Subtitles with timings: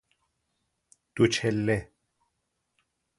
[1.15, 1.77] دوچله